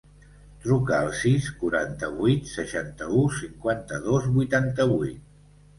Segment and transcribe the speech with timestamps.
[0.61, 5.27] Truca al sis, quaranta-vuit, seixanta-u, cinquanta-dos, vuitanta-vuit.